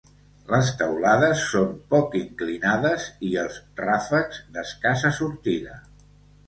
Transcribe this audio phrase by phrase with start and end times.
[0.51, 5.81] Les teulades són poc inclinades i els ràfecs d'escassa sortida.